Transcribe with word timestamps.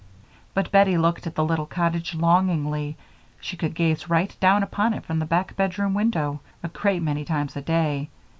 But 0.55 0.71
Bettie 0.71 0.97
looked 0.97 1.27
at 1.27 1.35
the 1.35 1.45
little 1.45 1.67
cottage 1.67 2.15
longingly 2.15 2.97
she 3.39 3.55
could 3.55 3.75
gaze 3.75 4.09
right 4.09 4.35
down 4.39 4.63
upon 4.63 4.95
it 4.95 5.05
from 5.05 5.19
the 5.19 5.27
back 5.27 5.55
bedroom 5.55 5.93
window 5.93 6.41
a 6.63 6.69
great 6.69 7.03
many 7.03 7.23
times 7.23 7.55
a 7.55 7.61
day. 7.61 8.09